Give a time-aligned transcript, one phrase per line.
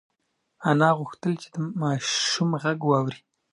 [0.69, 3.19] انا غوښتل چې د ماشوم غږ واوري.